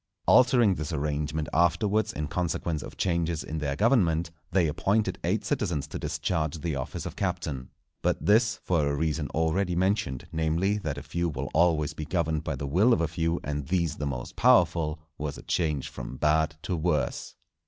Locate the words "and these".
13.43-13.97